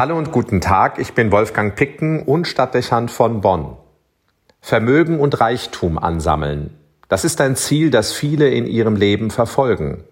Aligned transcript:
Hallo 0.00 0.16
und 0.16 0.32
guten 0.32 0.62
Tag, 0.62 0.98
ich 0.98 1.12
bin 1.12 1.30
Wolfgang 1.30 1.76
Picken 1.76 2.22
und 2.22 2.46
Stadtdechant 2.46 3.10
von 3.10 3.42
Bonn. 3.42 3.76
Vermögen 4.62 5.20
und 5.20 5.42
Reichtum 5.42 5.98
ansammeln. 5.98 6.74
Das 7.10 7.26
ist 7.26 7.38
ein 7.42 7.54
Ziel, 7.54 7.90
das 7.90 8.10
viele 8.10 8.48
in 8.48 8.66
ihrem 8.66 8.96
Leben 8.96 9.30
verfolgen. 9.30 10.04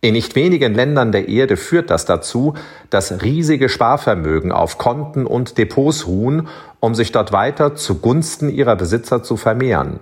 In 0.00 0.14
nicht 0.14 0.36
wenigen 0.36 0.72
Ländern 0.72 1.12
der 1.12 1.28
Erde 1.28 1.58
führt 1.58 1.90
das 1.90 2.06
dazu, 2.06 2.54
dass 2.88 3.20
riesige 3.20 3.68
Sparvermögen 3.68 4.52
auf 4.52 4.78
Konten 4.78 5.26
und 5.26 5.58
Depots 5.58 6.06
ruhen, 6.06 6.48
um 6.80 6.94
sich 6.94 7.12
dort 7.12 7.30
weiter 7.30 7.74
zugunsten 7.74 8.48
ihrer 8.48 8.76
Besitzer 8.76 9.22
zu 9.22 9.36
vermehren. 9.36 10.00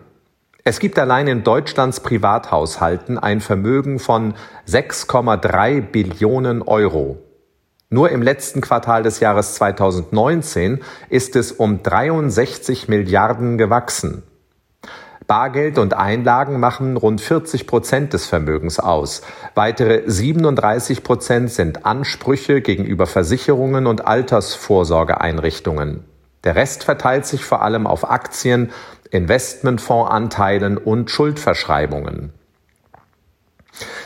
Es 0.62 0.78
gibt 0.78 0.96
allein 0.96 1.26
in 1.26 1.42
Deutschlands 1.42 1.98
Privathaushalten 1.98 3.18
ein 3.18 3.40
Vermögen 3.40 3.98
von 3.98 4.34
6,3 4.68 5.80
Billionen 5.80 6.62
Euro. 6.62 7.18
Nur 7.90 8.10
im 8.10 8.20
letzten 8.20 8.60
Quartal 8.60 9.02
des 9.02 9.20
Jahres 9.20 9.54
2019 9.54 10.80
ist 11.08 11.36
es 11.36 11.52
um 11.52 11.82
63 11.82 12.86
Milliarden 12.86 13.56
gewachsen. 13.56 14.24
Bargeld 15.26 15.78
und 15.78 15.94
Einlagen 15.94 16.60
machen 16.60 16.98
rund 16.98 17.22
40 17.22 17.66
Prozent 17.66 18.12
des 18.12 18.26
Vermögens 18.26 18.78
aus. 18.78 19.22
Weitere 19.54 20.02
37 20.06 21.02
Prozent 21.02 21.50
sind 21.50 21.86
Ansprüche 21.86 22.60
gegenüber 22.60 23.06
Versicherungen 23.06 23.86
und 23.86 24.06
Altersvorsorgeeinrichtungen. 24.06 26.04
Der 26.44 26.56
Rest 26.56 26.84
verteilt 26.84 27.24
sich 27.24 27.44
vor 27.44 27.62
allem 27.62 27.86
auf 27.86 28.10
Aktien, 28.10 28.70
Investmentfondsanteilen 29.10 30.76
und 30.76 31.10
Schuldverschreibungen. 31.10 32.32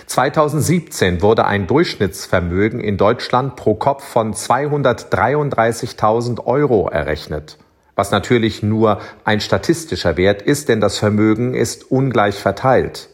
2017 0.07 1.23
wurde 1.23 1.47
ein 1.47 1.67
Durchschnittsvermögen 1.67 2.81
in 2.81 2.97
Deutschland 2.97 3.57
pro 3.57 3.75
Kopf 3.75 4.05
von 4.05 4.35
233.000 4.35 6.47
Euro 6.47 6.89
errechnet. 6.89 7.59
Was 7.95 8.11
natürlich 8.11 8.63
nur 8.63 9.01
ein 9.25 9.41
statistischer 9.41 10.17
Wert 10.17 10.43
ist, 10.43 10.69
denn 10.69 10.81
das 10.81 10.99
Vermögen 10.99 11.55
ist 11.55 11.91
ungleich 11.91 12.37
verteilt. 12.37 13.09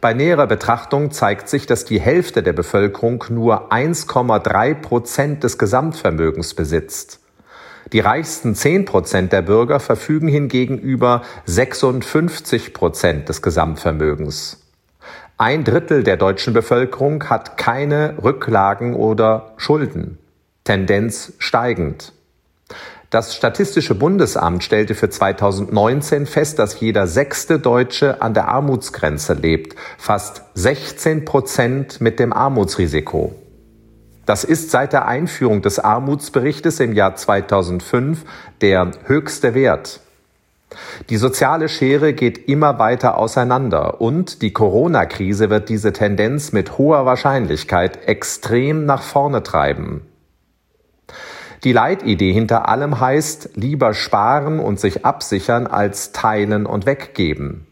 Bei 0.00 0.14
näherer 0.14 0.46
Betrachtung 0.46 1.10
zeigt 1.10 1.48
sich, 1.48 1.66
dass 1.66 1.84
die 1.84 2.00
Hälfte 2.00 2.42
der 2.42 2.54
Bevölkerung 2.54 3.24
nur 3.28 3.72
1,3 3.72 4.74
Prozent 4.74 5.44
des 5.44 5.58
Gesamtvermögens 5.58 6.54
besitzt. 6.54 7.20
Die 7.92 8.00
reichsten 8.00 8.54
10 8.54 8.84
Prozent 8.84 9.32
der 9.32 9.42
Bürger 9.42 9.80
verfügen 9.80 10.28
hingegen 10.28 10.78
über 10.78 11.22
56 11.46 12.72
Prozent 12.72 13.28
des 13.28 13.42
Gesamtvermögens. 13.42 14.58
Ein 15.40 15.64
Drittel 15.64 16.02
der 16.02 16.18
deutschen 16.18 16.52
Bevölkerung 16.52 17.30
hat 17.30 17.56
keine 17.56 18.16
Rücklagen 18.22 18.92
oder 18.92 19.54
Schulden. 19.56 20.18
Tendenz 20.64 21.32
steigend. 21.38 22.12
Das 23.08 23.34
Statistische 23.34 23.94
Bundesamt 23.94 24.62
stellte 24.62 24.94
für 24.94 25.08
2019 25.08 26.26
fest, 26.26 26.58
dass 26.58 26.78
jeder 26.80 27.06
sechste 27.06 27.58
Deutsche 27.58 28.20
an 28.20 28.34
der 28.34 28.48
Armutsgrenze 28.48 29.32
lebt, 29.32 29.76
fast 29.96 30.42
16 30.56 31.24
Prozent 31.24 32.02
mit 32.02 32.18
dem 32.18 32.34
Armutsrisiko. 32.34 33.34
Das 34.26 34.44
ist 34.44 34.70
seit 34.70 34.92
der 34.92 35.08
Einführung 35.08 35.62
des 35.62 35.78
Armutsberichtes 35.78 36.80
im 36.80 36.92
Jahr 36.92 37.16
2005 37.16 38.26
der 38.60 38.90
höchste 39.06 39.54
Wert. 39.54 40.00
Die 41.08 41.16
soziale 41.16 41.68
Schere 41.68 42.12
geht 42.12 42.48
immer 42.48 42.78
weiter 42.78 43.16
auseinander 43.18 44.00
und 44.00 44.42
die 44.42 44.52
Corona-Krise 44.52 45.50
wird 45.50 45.68
diese 45.68 45.92
Tendenz 45.92 46.52
mit 46.52 46.78
hoher 46.78 47.06
Wahrscheinlichkeit 47.06 48.06
extrem 48.06 48.84
nach 48.86 49.02
vorne 49.02 49.42
treiben. 49.42 50.02
Die 51.64 51.72
Leitidee 51.72 52.32
hinter 52.32 52.68
allem 52.68 53.00
heißt, 53.00 53.50
lieber 53.54 53.92
sparen 53.92 54.60
und 54.60 54.80
sich 54.80 55.04
absichern 55.04 55.66
als 55.66 56.12
teilen 56.12 56.64
und 56.64 56.86
weggeben. 56.86 57.66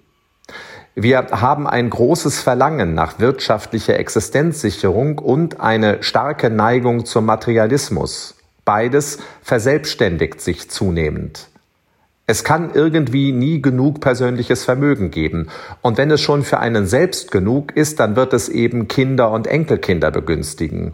Wir 0.94 1.28
haben 1.30 1.66
ein 1.66 1.90
großes 1.90 2.40
Verlangen 2.40 2.94
nach 2.94 3.20
wirtschaftlicher 3.20 3.98
Existenzsicherung 3.98 5.18
und 5.18 5.60
eine 5.60 6.02
starke 6.02 6.50
Neigung 6.50 7.06
zum 7.06 7.24
Materialismus. 7.24 8.34
Beides 8.64 9.18
verselbstständigt 9.40 10.40
sich 10.40 10.68
zunehmend. 10.68 11.48
Es 12.30 12.44
kann 12.44 12.72
irgendwie 12.74 13.32
nie 13.32 13.62
genug 13.62 14.02
persönliches 14.02 14.62
Vermögen 14.62 15.10
geben. 15.10 15.48
Und 15.80 15.96
wenn 15.96 16.10
es 16.10 16.20
schon 16.20 16.42
für 16.42 16.58
einen 16.58 16.86
selbst 16.86 17.30
genug 17.30 17.74
ist, 17.74 18.00
dann 18.00 18.16
wird 18.16 18.34
es 18.34 18.50
eben 18.50 18.86
Kinder 18.86 19.30
und 19.30 19.46
Enkelkinder 19.46 20.10
begünstigen. 20.10 20.92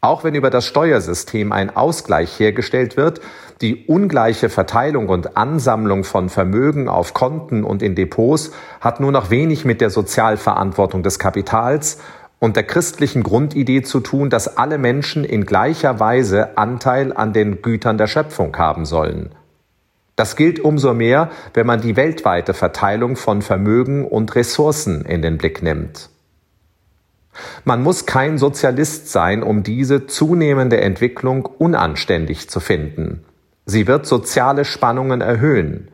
Auch 0.00 0.24
wenn 0.24 0.34
über 0.34 0.50
das 0.50 0.66
Steuersystem 0.66 1.52
ein 1.52 1.76
Ausgleich 1.76 2.40
hergestellt 2.40 2.96
wird, 2.96 3.20
die 3.60 3.84
ungleiche 3.86 4.48
Verteilung 4.48 5.08
und 5.08 5.36
Ansammlung 5.36 6.02
von 6.02 6.28
Vermögen 6.28 6.88
auf 6.88 7.14
Konten 7.14 7.62
und 7.62 7.80
in 7.80 7.94
Depots 7.94 8.50
hat 8.80 8.98
nur 8.98 9.12
noch 9.12 9.30
wenig 9.30 9.64
mit 9.64 9.80
der 9.80 9.90
Sozialverantwortung 9.90 11.04
des 11.04 11.20
Kapitals 11.20 11.98
und 12.40 12.56
der 12.56 12.64
christlichen 12.64 13.22
Grundidee 13.22 13.82
zu 13.82 14.00
tun, 14.00 14.30
dass 14.30 14.56
alle 14.56 14.78
Menschen 14.78 15.22
in 15.22 15.46
gleicher 15.46 16.00
Weise 16.00 16.58
Anteil 16.58 17.12
an 17.12 17.32
den 17.32 17.62
Gütern 17.62 17.98
der 17.98 18.08
Schöpfung 18.08 18.56
haben 18.56 18.84
sollen. 18.84 19.30
Das 20.20 20.36
gilt 20.36 20.60
umso 20.60 20.92
mehr, 20.92 21.30
wenn 21.54 21.66
man 21.66 21.80
die 21.80 21.96
weltweite 21.96 22.52
Verteilung 22.52 23.16
von 23.16 23.40
Vermögen 23.40 24.04
und 24.04 24.34
Ressourcen 24.34 25.06
in 25.06 25.22
den 25.22 25.38
Blick 25.38 25.62
nimmt. 25.62 26.10
Man 27.64 27.82
muss 27.82 28.04
kein 28.04 28.36
Sozialist 28.36 29.10
sein, 29.10 29.42
um 29.42 29.62
diese 29.62 30.06
zunehmende 30.06 30.78
Entwicklung 30.78 31.46
unanständig 31.46 32.50
zu 32.50 32.60
finden. 32.60 33.24
Sie 33.64 33.86
wird 33.86 34.04
soziale 34.04 34.66
Spannungen 34.66 35.22
erhöhen. 35.22 35.88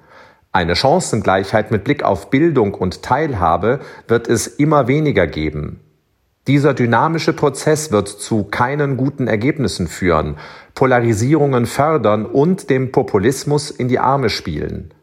Eine 0.51 0.75
Chancengleichheit 0.75 1.71
mit 1.71 1.85
Blick 1.85 2.03
auf 2.03 2.29
Bildung 2.29 2.75
und 2.75 3.05
Teilhabe 3.05 3.79
wird 4.09 4.27
es 4.27 4.49
immer 4.49 4.89
weniger 4.89 5.29
geben. 5.29 5.79
Dieser 6.47 6.75
dynamische 6.75 7.33
Prozess 7.33 7.91
wird 7.91 8.09
zu 8.09 8.45
keinen 8.45 8.97
guten 8.97 9.27
Ergebnissen 9.27 9.89
führen, 9.89 10.37
Polarisierungen 10.75 11.67
fördern 11.67 12.25
und 12.25 12.71
dem 12.71 12.93
Populismus 12.93 13.71
in 13.71 13.89
die 13.89 13.99
Arme 13.99 14.31
spielen. 14.31 14.95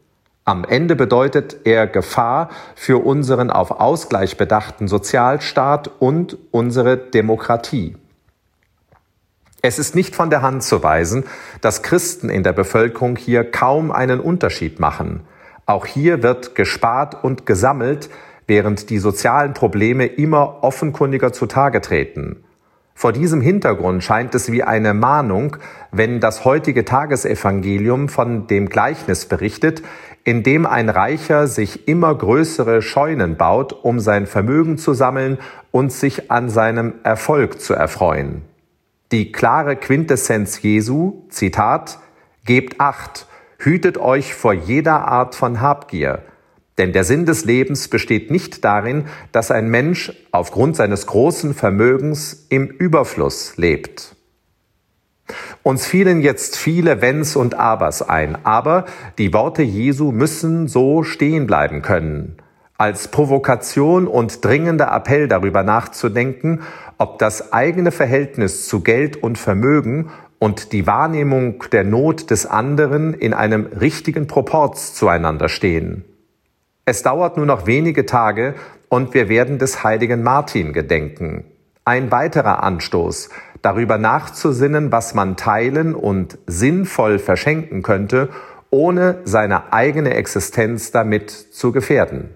Am 0.45 0.63
Ende 0.63 0.95
bedeutet 0.95 1.57
er 1.65 1.87
Gefahr 1.87 2.49
für 2.75 3.03
unseren 3.05 3.49
auf 3.49 3.71
Ausgleich 3.71 4.37
bedachten 4.37 4.87
Sozialstaat 4.87 5.89
und 5.99 6.37
unsere 6.51 6.97
Demokratie. 6.97 7.97
Es 9.61 9.79
ist 9.79 9.95
nicht 9.95 10.15
von 10.15 10.29
der 10.29 10.41
Hand 10.41 10.63
zu 10.63 10.83
weisen, 10.83 11.23
dass 11.61 11.83
Christen 11.83 12.29
in 12.29 12.43
der 12.43 12.51
Bevölkerung 12.51 13.15
hier 13.15 13.49
kaum 13.49 13.91
einen 13.91 14.19
Unterschied 14.19 14.79
machen. 14.79 15.21
Auch 15.65 15.85
hier 15.85 16.21
wird 16.23 16.55
gespart 16.55 17.23
und 17.23 17.45
gesammelt, 17.45 18.09
während 18.47 18.89
die 18.89 18.99
sozialen 18.99 19.53
Probleme 19.53 20.05
immer 20.05 20.63
offenkundiger 20.63 21.33
zutage 21.33 21.81
treten. 21.81 22.43
Vor 22.95 23.11
diesem 23.11 23.41
Hintergrund 23.41 24.03
scheint 24.03 24.35
es 24.35 24.51
wie 24.51 24.63
eine 24.63 24.93
Mahnung, 24.93 25.57
wenn 25.91 26.19
das 26.19 26.45
heutige 26.45 26.85
Tagesevangelium 26.85 28.07
von 28.07 28.47
dem 28.47 28.69
Gleichnis 28.69 29.25
berichtet, 29.25 29.81
in 30.23 30.43
dem 30.43 30.65
ein 30.65 30.89
Reicher 30.89 31.47
sich 31.47 31.87
immer 31.87 32.15
größere 32.15 32.81
Scheunen 32.81 33.35
baut, 33.35 33.73
um 33.73 33.99
sein 33.99 34.25
Vermögen 34.25 34.77
zu 34.77 34.93
sammeln 34.93 35.39
und 35.71 35.91
sich 35.91 36.31
an 36.31 36.49
seinem 36.49 36.93
Erfolg 37.03 37.59
zu 37.59 37.73
erfreuen. 37.73 38.43
Die 39.11 39.31
klare 39.31 39.75
Quintessenz 39.75 40.61
Jesu, 40.61 41.23
Zitat, 41.29 41.99
Gebt 42.45 42.79
acht, 42.79 43.27
hütet 43.57 43.97
euch 43.97 44.33
vor 44.33 44.53
jeder 44.53 45.07
Art 45.07 45.35
von 45.35 45.61
Habgier, 45.61 46.23
denn 46.77 46.93
der 46.93 47.03
Sinn 47.03 47.25
des 47.25 47.45
Lebens 47.45 47.87
besteht 47.87 48.31
nicht 48.31 48.63
darin, 48.65 49.05
dass 49.31 49.51
ein 49.51 49.69
Mensch 49.69 50.11
aufgrund 50.31 50.75
seines 50.75 51.05
großen 51.07 51.53
Vermögens 51.53 52.47
im 52.49 52.67
Überfluss 52.67 53.57
lebt. 53.57 54.15
Uns 55.61 55.85
fielen 55.85 56.21
jetzt 56.21 56.57
viele 56.57 57.01
Wenns 57.01 57.35
und 57.35 57.55
Abers 57.55 58.01
ein, 58.01 58.37
aber 58.43 58.85
die 59.17 59.33
Worte 59.33 59.63
Jesu 59.63 60.11
müssen 60.11 60.67
so 60.67 61.03
stehen 61.03 61.47
bleiben 61.47 61.81
können, 61.81 62.37
als 62.77 63.07
Provokation 63.07 64.07
und 64.07 64.43
dringender 64.43 64.93
Appell 64.93 65.27
darüber 65.27 65.63
nachzudenken, 65.63 66.63
ob 66.97 67.19
das 67.19 67.53
eigene 67.53 67.91
Verhältnis 67.91 68.67
zu 68.67 68.81
Geld 68.81 69.15
und 69.15 69.37
Vermögen 69.37 70.09
und 70.39 70.73
die 70.73 70.85
Wahrnehmung 70.85 71.63
der 71.71 71.85
Not 71.85 72.29
des 72.29 72.45
anderen 72.45 73.13
in 73.13 73.33
einem 73.33 73.67
richtigen 73.67 74.27
Proporz 74.27 74.93
zueinander 74.93 75.47
stehen. 75.47 76.03
Es 76.85 77.01
dauert 77.01 77.37
nur 77.37 77.45
noch 77.45 77.65
wenige 77.65 78.05
Tage 78.05 78.55
und 78.89 79.13
wir 79.13 79.29
werden 79.29 79.57
des 79.57 79.83
heiligen 79.83 80.21
Martin 80.21 80.73
gedenken. 80.73 81.45
Ein 81.85 82.11
weiterer 82.11 82.61
Anstoß, 82.61 83.29
darüber 83.61 83.97
nachzusinnen, 83.97 84.91
was 84.91 85.13
man 85.13 85.37
teilen 85.37 85.95
und 85.95 86.37
sinnvoll 86.45 87.19
verschenken 87.19 87.83
könnte, 87.83 88.29
ohne 88.69 89.19
seine 89.23 89.71
eigene 89.71 90.13
Existenz 90.13 90.91
damit 90.91 91.31
zu 91.31 91.71
gefährden. 91.71 92.35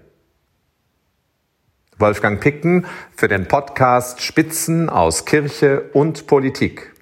Wolfgang 1.98 2.40
Picken 2.40 2.86
für 3.14 3.28
den 3.28 3.48
Podcast 3.48 4.22
Spitzen 4.22 4.88
aus 4.88 5.26
Kirche 5.26 5.90
und 5.92 6.26
Politik. 6.26 6.94